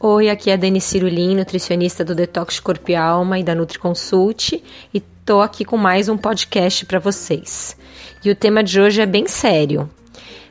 [0.00, 4.62] Oi, aqui é a Dani Cirulim, nutricionista do Detox Corpo e Alma e da NutriConsult,
[4.94, 7.76] e tô aqui com mais um podcast para vocês.
[8.24, 9.90] E o tema de hoje é bem sério,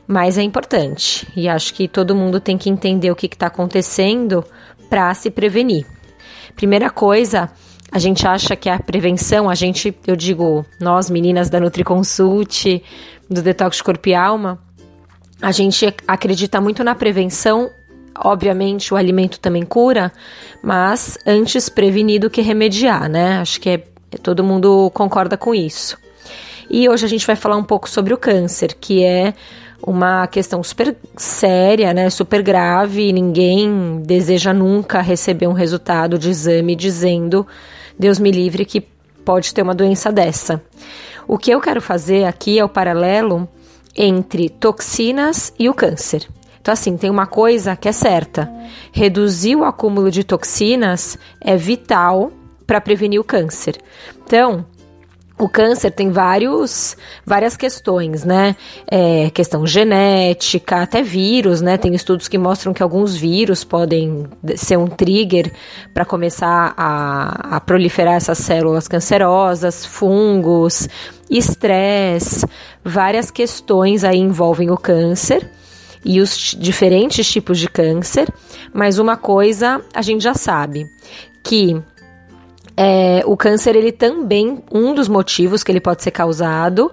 [0.06, 4.44] mas é importante, e acho que todo mundo tem que entender o que está acontecendo
[4.90, 5.86] para se prevenir.
[6.54, 7.50] Primeira coisa,
[7.90, 12.82] a gente acha que a prevenção, a gente, eu digo, nós meninas da NutriConsult,
[13.30, 14.58] do Detox Corpo e Alma,
[15.40, 17.70] a gente acredita muito na prevenção
[18.24, 20.12] Obviamente, o alimento também cura,
[20.62, 23.38] mas antes prevenir do que remediar, né?
[23.38, 23.82] Acho que é,
[24.22, 25.96] todo mundo concorda com isso.
[26.70, 29.32] E hoje a gente vai falar um pouco sobre o câncer, que é
[29.82, 36.74] uma questão super séria, né, super grave, ninguém deseja nunca receber um resultado de exame
[36.74, 37.46] dizendo,
[37.98, 38.80] Deus me livre, que
[39.24, 40.60] pode ter uma doença dessa.
[41.26, 43.48] O que eu quero fazer aqui é o paralelo
[43.96, 46.26] entre toxinas e o câncer.
[46.68, 48.46] Então, assim, tem uma coisa que é certa:
[48.92, 52.30] reduzir o acúmulo de toxinas é vital
[52.66, 53.78] para prevenir o câncer.
[54.22, 54.66] Então,
[55.38, 58.54] o câncer tem vários, várias questões, né?
[58.86, 61.78] É, questão genética, até vírus, né?
[61.78, 65.50] Tem estudos que mostram que alguns vírus podem ser um trigger
[65.94, 70.86] para começar a, a, proliferar essas células cancerosas, fungos,
[71.30, 72.44] estresse,
[72.84, 75.50] várias questões aí envolvem o câncer
[76.04, 78.28] e os diferentes tipos de câncer,
[78.72, 80.86] mas uma coisa a gente já sabe,
[81.44, 81.80] que
[82.76, 86.92] é, o câncer, ele também, um dos motivos que ele pode ser causado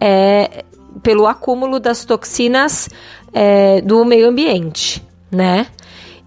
[0.00, 0.64] é
[1.02, 2.88] pelo acúmulo das toxinas
[3.32, 5.66] é, do meio ambiente, né?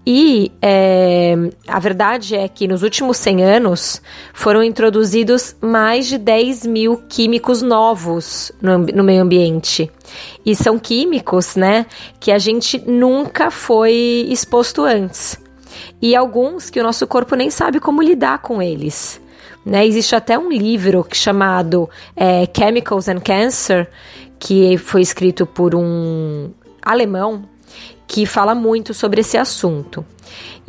[0.04, 1.36] E é,
[1.68, 4.02] a verdade é que nos últimos 100 anos
[4.34, 9.88] foram introduzidos mais de 10 mil químicos novos no, no, meio ambiente.
[10.44, 11.86] E são químicos, né,
[12.18, 15.40] que a gente nunca foi exposto antes.
[16.00, 19.20] E alguns que o nosso corpo nem sabe como lidar com eles.
[19.64, 19.86] Né?
[19.86, 23.88] Existe até um livro chamado é, Chemicals and Cancer,
[24.36, 26.50] que foi escrito por um
[26.82, 27.44] alemão
[28.12, 30.04] que fala muito sobre esse assunto.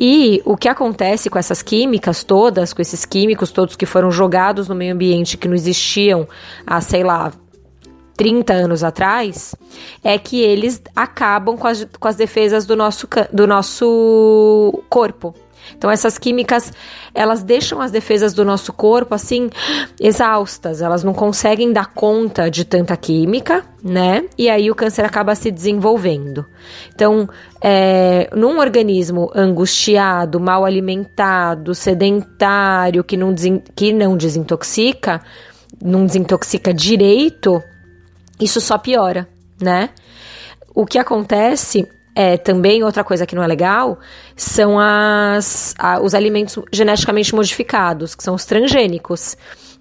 [0.00, 4.66] E o que acontece com essas químicas todas, com esses químicos todos que foram jogados
[4.66, 6.26] no meio ambiente que não existiam
[6.66, 7.30] há, sei lá,
[8.16, 9.54] 30 anos atrás,
[10.02, 15.34] é que eles acabam com as, com as defesas do nosso, do nosso corpo.
[15.76, 16.72] Então essas químicas,
[17.14, 19.50] elas deixam as defesas do nosso corpo assim
[20.00, 24.24] exaustas, elas não conseguem dar conta de tanta química, né?
[24.36, 26.44] E aí o câncer acaba se desenvolvendo.
[26.94, 27.28] Então,
[27.60, 33.34] é, num organismo angustiado, mal alimentado, sedentário, que não,
[33.74, 35.20] que não desintoxica,
[35.82, 37.62] não desintoxica direito,
[38.40, 39.28] isso só piora,
[39.60, 39.90] né?
[40.74, 43.98] O que acontece é, também outra coisa que não é legal
[44.36, 49.36] são as, a, os alimentos geneticamente modificados, que são os transgênicos.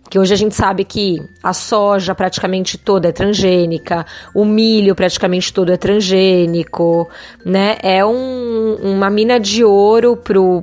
[0.10, 5.52] Que hoje a gente sabe que a soja praticamente toda é transgênica, o milho praticamente
[5.52, 7.10] todo é transgênico,
[7.44, 7.78] né?
[7.82, 10.20] É um, uma mina de ouro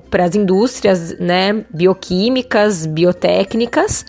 [0.09, 4.05] para as indústrias né, bioquímicas, biotécnicas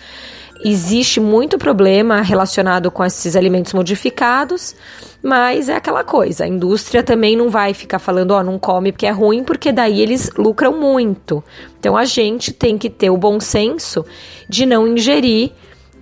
[0.63, 4.75] existe muito problema relacionado com esses alimentos modificados,
[5.23, 8.91] mas é aquela coisa, a indústria também não vai ficar falando, ó, oh, não come
[8.91, 11.43] porque é ruim, porque daí eles lucram muito.
[11.79, 14.05] Então a gente tem que ter o bom senso
[14.49, 15.51] de não ingerir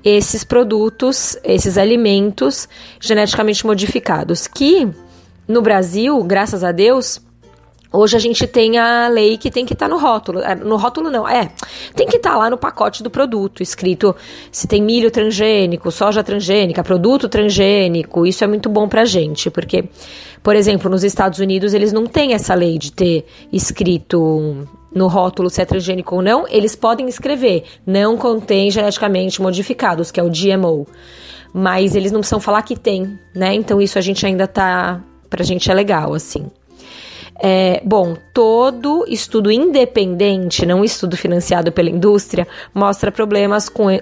[0.03, 2.69] esses produtos, esses alimentos
[2.99, 4.87] geneticamente modificados, que
[5.47, 7.19] no Brasil, graças a Deus,
[7.91, 10.39] Hoje a gente tem a lei que tem que estar tá no rótulo.
[10.41, 11.51] É, no rótulo não, é.
[11.95, 14.15] Tem que estar tá lá no pacote do produto, escrito
[14.51, 18.27] se tem milho transgênico, soja transgênica, produto transgênico.
[18.27, 19.85] Isso é muito bom pra gente, porque,
[20.43, 25.49] por exemplo, nos Estados Unidos eles não têm essa lei de ter escrito no rótulo
[25.49, 26.47] se é transgênico ou não.
[26.47, 30.85] Eles podem escrever, não contém geneticamente modificados, que é o GMO.
[31.51, 33.55] Mas eles não precisam falar que tem, né?
[33.55, 35.01] Então isso a gente ainda tá.
[35.27, 36.47] Pra gente é legal, assim.
[37.41, 44.01] É, bom, todo estudo independente, não estudo financiado pela indústria, mostra problemas com, em,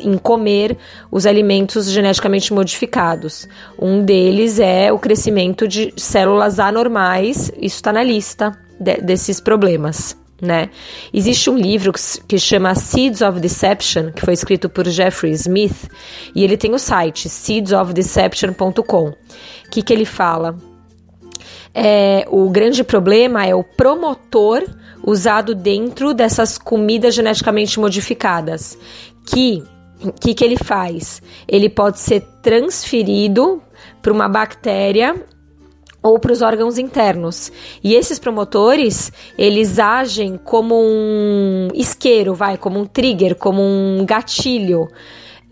[0.00, 0.76] em comer
[1.10, 3.48] os alimentos geneticamente modificados.
[3.78, 10.20] Um deles é o crescimento de células anormais, isso está na lista de, desses problemas.
[10.40, 10.70] Né?
[11.14, 11.92] Existe um livro
[12.26, 15.88] que chama Seeds of Deception, que foi escrito por Jeffrey Smith,
[16.34, 19.10] e ele tem o site seedsofdeception.com.
[19.10, 19.16] O
[19.70, 20.58] que, que ele fala?
[21.74, 24.64] É, o grande problema é o promotor
[25.04, 28.78] usado dentro dessas comidas geneticamente modificadas,
[29.26, 29.62] que
[30.04, 31.22] o que, que ele faz?
[31.46, 33.62] Ele pode ser transferido
[34.00, 35.14] para uma bactéria
[36.02, 37.52] ou para os órgãos internos.
[37.82, 44.88] E esses promotores, eles agem como um isqueiro, vai, como um trigger, como um gatilho.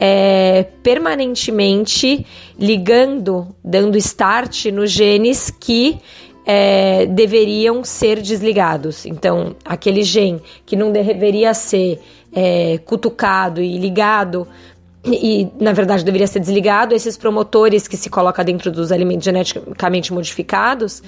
[0.02, 2.24] É, permanentemente
[2.58, 5.98] ligando, dando start nos genes que
[6.46, 9.04] é, deveriam ser desligados.
[9.04, 12.00] Então, aquele gene que não deveria ser
[12.32, 14.48] é, cutucado e ligado
[15.04, 20.12] e na verdade deveria ser desligado, esses promotores que se coloca dentro dos alimentos geneticamente
[20.12, 21.02] modificados,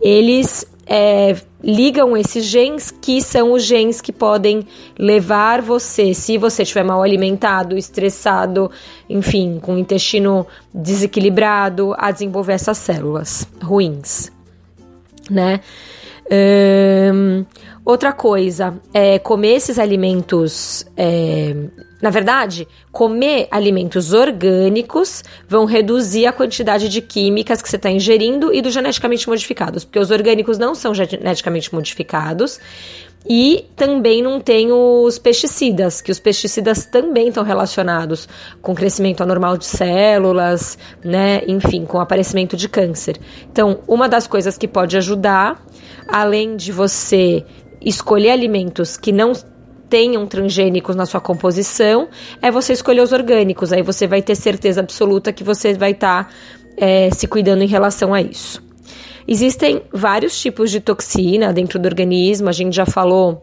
[0.00, 4.66] eles é, ligam esses genes que são os genes que podem
[4.98, 8.70] levar você, se você estiver mal alimentado, estressado,
[9.10, 14.30] enfim, com o intestino desequilibrado, a desenvolver essas células ruins,
[15.28, 15.60] né?
[17.84, 21.54] Outra coisa é comer esses alimentos é,
[22.00, 28.52] na verdade, comer alimentos orgânicos vão reduzir a quantidade de químicas que você está ingerindo
[28.52, 32.60] e dos geneticamente modificados, porque os orgânicos não são geneticamente modificados.
[33.28, 38.28] E também não tem os pesticidas, que os pesticidas também estão relacionados
[38.62, 41.42] com crescimento anormal de células, né?
[41.48, 43.18] Enfim, com aparecimento de câncer.
[43.50, 45.60] Então, uma das coisas que pode ajudar,
[46.06, 47.44] além de você
[47.80, 49.32] escolher alimentos que não
[49.88, 52.08] tenham transgênicos na sua composição,
[52.42, 53.72] é você escolher os orgânicos.
[53.72, 56.30] Aí você vai ter certeza absoluta que você vai estar tá,
[56.76, 58.62] é, se cuidando em relação a isso.
[59.28, 63.42] Existem vários tipos de toxina dentro do organismo, a gente já falou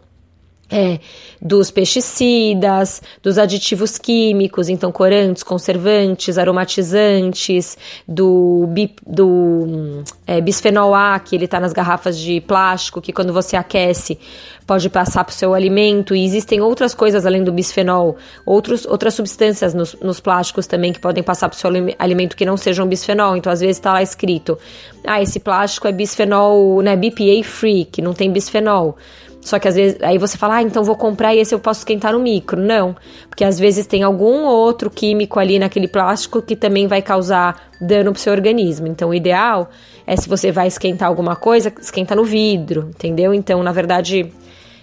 [0.74, 1.00] é,
[1.40, 7.78] dos pesticidas, dos aditivos químicos, então corantes, conservantes, aromatizantes,
[8.08, 13.32] do, bi, do é, bisfenol A, que ele está nas garrafas de plástico, que quando
[13.32, 14.18] você aquece
[14.66, 19.14] pode passar para o seu alimento, e existem outras coisas além do bisfenol, outros, outras
[19.14, 22.88] substâncias nos, nos plásticos também que podem passar para o seu alimento que não sejam
[22.88, 24.58] bisfenol, então às vezes está lá escrito,
[25.06, 28.98] ah, esse plástico é bisfenol, né, BPA free, que não tem bisfenol.
[29.44, 31.82] Só que às vezes aí você fala, ah, então vou comprar e esse eu posso
[31.82, 32.60] esquentar no micro.
[32.60, 32.96] Não,
[33.30, 38.14] porque às vezes tem algum outro químico ali naquele plástico que também vai causar dano
[38.14, 38.88] pro seu organismo.
[38.88, 39.70] Então o ideal
[40.08, 43.34] é se você vai esquentar alguma coisa, esquenta no vidro, entendeu?
[43.34, 44.32] Então, na verdade,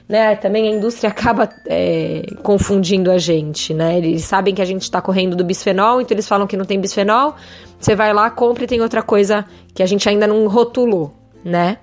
[0.07, 3.97] né, também a indústria acaba é, confundindo a gente, né?
[3.97, 6.79] Eles sabem que a gente está correndo do bisfenol, então eles falam que não tem
[6.79, 7.35] bisfenol.
[7.79, 11.79] Você vai lá, compra e tem outra coisa que a gente ainda não rotulou, né?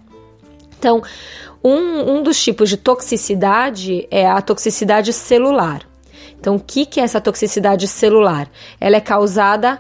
[0.77, 1.01] Então,
[1.63, 5.81] um, um dos tipos de toxicidade é a toxicidade celular.
[6.39, 8.49] Então, o que, que é essa toxicidade celular?
[8.79, 9.79] Ela é causada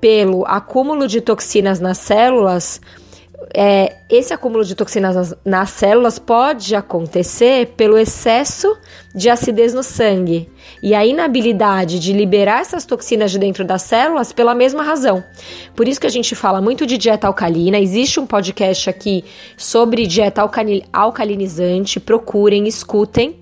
[0.00, 2.80] pelo acúmulo de toxinas nas células.
[3.54, 8.76] É, esse acúmulo de toxinas nas, nas células pode acontecer pelo excesso
[9.18, 10.48] de acidez no sangue
[10.80, 15.24] e a inabilidade de liberar essas toxinas de dentro das células pela mesma razão.
[15.74, 17.78] Por isso que a gente fala muito de dieta alcalina.
[17.78, 19.24] Existe um podcast aqui
[19.56, 20.48] sobre dieta
[20.92, 21.98] alcalinizante.
[21.98, 23.36] Procurem, escutem,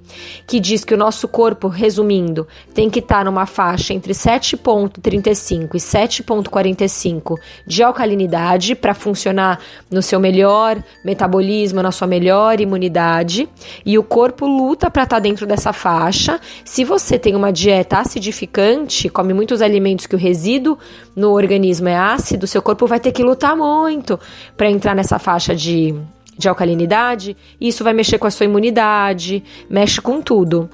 [0.46, 5.78] que diz que o nosso corpo, resumindo, tem que estar numa faixa entre 7,35 e
[5.78, 7.34] 7,45
[7.66, 9.58] de alcalinidade para funcionar
[9.90, 13.48] no seu melhor metabolismo, na sua melhor imunidade.
[13.84, 16.40] E o corpo luta para estar tá dentro dessa faixa.
[16.64, 20.78] Se você tem uma dieta acidificante, come muitos alimentos que o resíduo
[21.14, 24.18] no organismo é ácido, seu corpo vai ter que lutar muito
[24.56, 25.94] para entrar nessa faixa de,
[26.36, 27.36] de alcalinidade.
[27.60, 30.68] Isso vai mexer com a sua imunidade, mexe com tudo.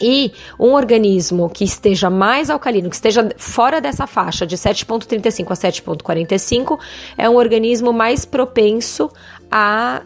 [0.00, 5.54] E um organismo que esteja mais alcalino, que esteja fora dessa faixa de 7,35 a
[5.54, 6.78] 7,45,
[7.16, 9.10] é um organismo mais propenso
[9.50, 10.02] a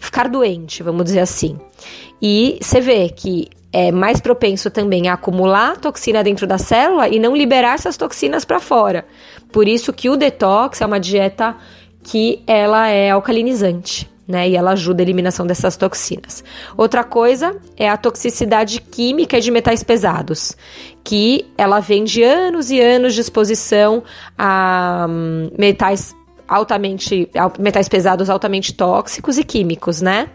[0.00, 1.58] ficar doente, vamos dizer assim.
[2.20, 7.18] E você vê que é mais propenso também a acumular toxina dentro da célula e
[7.18, 9.04] não liberar essas toxinas para fora.
[9.50, 11.56] Por isso que o detox é uma dieta
[12.00, 14.08] que ela é alcalinizante.
[14.26, 16.42] Né, e ela ajuda a eliminação dessas toxinas.
[16.78, 20.56] Outra coisa é a toxicidade química de metais pesados,
[21.04, 24.02] que ela vem de anos e anos de exposição
[24.38, 26.16] a hum, metais
[26.48, 27.28] altamente
[27.58, 30.30] metais pesados altamente tóxicos e químicos, né?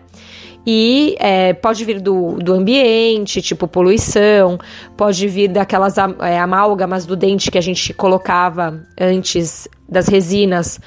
[0.65, 4.57] E é, pode vir do, do ambiente, tipo poluição,
[4.97, 10.79] pode vir daquelas é, amálgamas do dente que a gente colocava antes das resinas,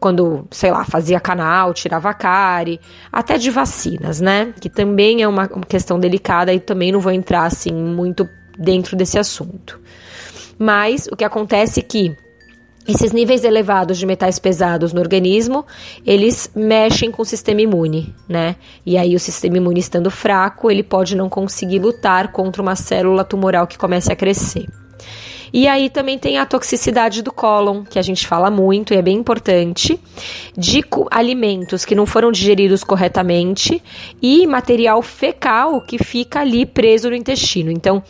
[0.00, 2.80] quando, sei lá, fazia canal, tirava cárie,
[3.12, 4.52] até de vacinas, né?
[4.58, 9.18] Que também é uma questão delicada e também não vou entrar assim muito dentro desse
[9.18, 9.78] assunto.
[10.58, 12.16] Mas o que acontece é que
[12.88, 15.64] esses níveis elevados de metais pesados no organismo,
[16.04, 18.56] eles mexem com o sistema imune, né?
[18.84, 23.24] E aí o sistema imune estando fraco, ele pode não conseguir lutar contra uma célula
[23.24, 24.66] tumoral que comece a crescer.
[25.52, 29.02] E aí também tem a toxicidade do cólon, que a gente fala muito e é
[29.02, 29.98] bem importante,
[30.56, 33.82] de alimentos que não foram digeridos corretamente
[34.22, 37.70] e material fecal que fica ali preso no intestino.
[37.70, 38.02] Então,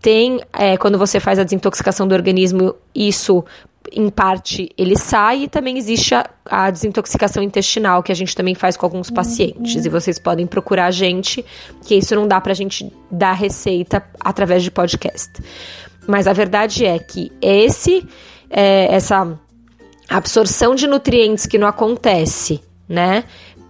[0.00, 3.44] tem, é, quando você faz a desintoxicação do organismo, isso
[3.92, 8.54] em parte ele sai e também existe a, a, desintoxicação intestinal que a gente também
[8.54, 9.84] faz com alguns pacientes.
[9.84, 11.44] E vocês podem procurar a gente
[11.84, 15.30] que isso não dá pra gente dar receita através de podcast.
[16.06, 18.06] Mas a verdade é que esse
[18.50, 19.38] é, essa
[20.08, 23.24] absorção de nutrientes que não acontece né?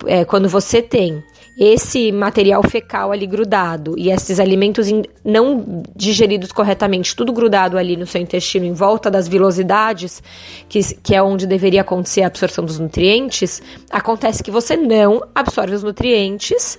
[0.07, 1.23] É, quando você tem
[1.59, 4.87] esse material fecal ali grudado e esses alimentos
[5.25, 10.23] não digeridos corretamente, tudo grudado ali no seu intestino, em volta das vilosidades,
[10.69, 13.61] que, que é onde deveria acontecer a absorção dos nutrientes,
[13.91, 16.79] acontece que você não absorve os nutrientes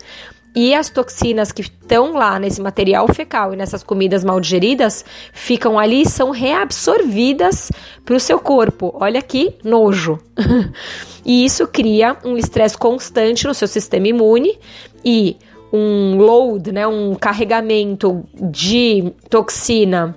[0.59, 5.79] e as toxinas que estão lá nesse material fecal e nessas comidas mal digeridas ficam
[5.79, 7.71] ali e são reabsorvidas
[8.03, 8.93] para o seu corpo.
[8.99, 10.19] Olha que nojo.
[11.25, 14.59] e isso cria um estresse constante no seu sistema imune
[15.05, 15.37] e
[15.71, 20.13] um load, né, um carregamento de toxina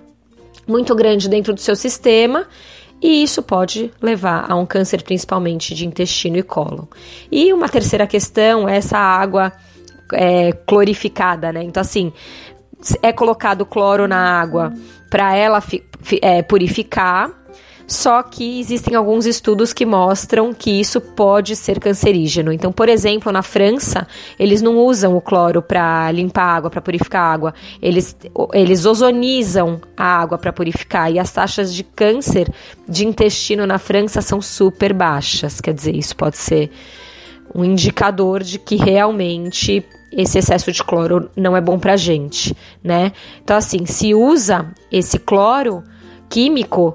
[0.67, 2.49] muito grande dentro do seu sistema
[3.01, 6.87] e isso pode levar a um câncer principalmente de intestino e cólon.
[7.31, 9.53] E uma terceira questão essa água
[10.13, 11.63] é, clorificada, né?
[11.63, 12.13] Então, assim,
[13.03, 14.73] é colocado cloro na água
[15.11, 15.63] para ela
[16.21, 17.31] é, purificar.
[17.87, 22.51] Só que existem alguns estudos que mostram que isso pode ser cancerígeno.
[22.51, 24.07] Então, por exemplo, na França,
[24.39, 27.55] eles não usam o cloro para limpar a água, para purificar a água.
[27.83, 28.17] Eles,
[28.55, 31.13] eles ozonizam a água para purificar.
[31.13, 32.51] E as taxas de câncer
[32.89, 35.61] de intestino na França são super baixas.
[35.61, 36.71] Quer dizer, isso pode ser
[37.55, 43.13] um indicador de que realmente esse excesso de cloro não é bom pra gente, né?
[43.43, 45.83] Então, assim, se usa esse cloro
[46.29, 46.95] químico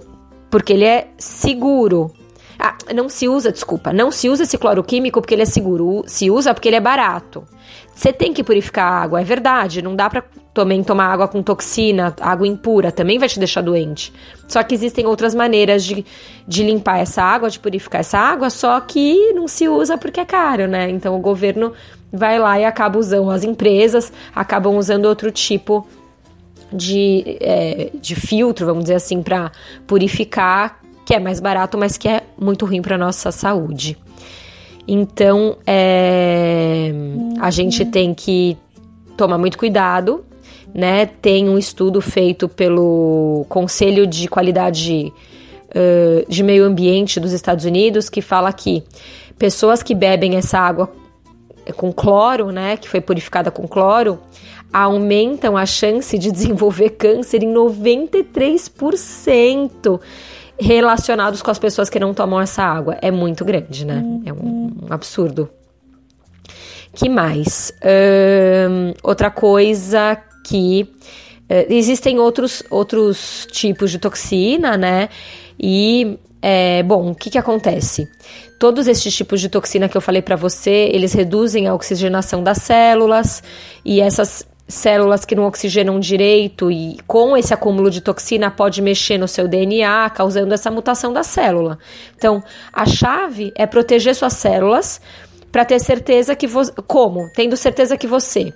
[0.50, 2.12] porque ele é seguro.
[2.60, 6.04] Ah, não se usa, desculpa, não se usa esse cloro químico porque ele é seguro,
[6.08, 7.44] se usa porque ele é barato.
[7.98, 10.24] Você tem que purificar a água, é verdade, não dá para
[10.54, 14.14] também tomar água com toxina, água impura, também vai te deixar doente.
[14.48, 16.06] Só que existem outras maneiras de,
[16.48, 20.26] de limpar essa água, de purificar essa água, só que não se usa porque é
[20.26, 20.88] caro, né?
[20.92, 21.74] Então o governo
[22.14, 25.88] vai lá e acaba usando, as empresas acabam usando outro tipo
[26.72, 29.52] de, é, de filtro, vamos dizer assim, para
[29.88, 33.98] purificar, que é mais barato, mas que é muito ruim para nossa saúde.
[34.88, 36.92] Então, é,
[37.40, 38.58] a gente tem que
[39.18, 40.24] tomar muito cuidado,
[40.74, 41.06] né?
[41.06, 45.12] Tem um estudo feito pelo Conselho de Qualidade
[45.70, 48.84] uh, de Meio Ambiente dos Estados Unidos que fala que
[49.38, 50.90] pessoas que bebem essa água
[51.76, 54.18] com cloro, né, que foi purificada com cloro,
[54.72, 60.00] aumentam a chance de desenvolver câncer em 93%
[60.60, 62.98] relacionados com as pessoas que não tomam essa água.
[63.02, 64.04] É muito grande, né?
[64.26, 65.50] É um, um absurdo.
[66.94, 67.72] Que mais?
[69.04, 70.90] Outra coisa que
[71.50, 75.10] uh, existem outros, outros tipos de toxina, né?
[75.60, 78.08] E é, bom, o que, que acontece?
[78.60, 82.60] Todos esses tipos de toxina que eu falei para você, eles reduzem a oxigenação das
[82.60, 83.44] células
[83.84, 89.18] e essas células que não oxigenam direito e com esse acúmulo de toxina pode mexer
[89.18, 91.80] no seu DNA, causando essa mutação da célula.
[92.16, 92.44] Então,
[92.74, 95.00] a chave é proteger suas células
[95.52, 98.54] para ter certeza que você, como, tendo certeza que você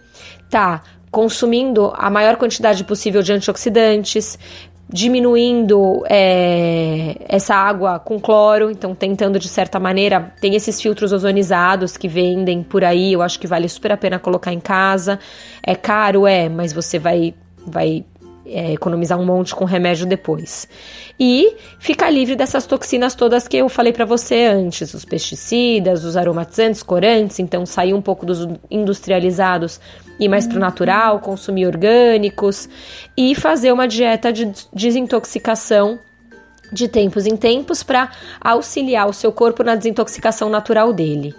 [0.50, 4.40] tá consumindo a maior quantidade possível de antioxidantes,
[4.92, 11.96] diminuindo é, essa água com cloro, então tentando de certa maneira, tem esses filtros ozonizados
[11.96, 15.20] que vendem por aí, eu acho que vale super a pena colocar em casa.
[15.64, 17.34] É caro, é, mas você vai
[17.66, 18.04] vai
[18.46, 20.68] é, economizar um monte com remédio depois.
[21.20, 26.18] E ficar livre dessas toxinas todas que eu falei para você antes, os pesticidas, os
[26.18, 29.80] aromatizantes, corantes, então sair um pouco dos industrializados
[30.20, 32.70] ir mais para o natural, consumir orgânicos
[33.18, 36.00] e fazer uma dieta de desintoxicação
[36.72, 41.36] de tempos em tempos para auxiliar o seu corpo na desintoxicação natural dele